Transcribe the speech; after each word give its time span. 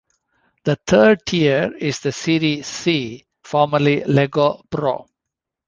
The 0.63 0.77
third 0.87 1.27
tier 1.27 1.75
is 1.77 1.99
the 1.99 2.11
Serie 2.11 2.63
C, 2.63 3.23
formerly 3.43 3.99
Lega 4.01 4.59
Pro. 4.71 5.05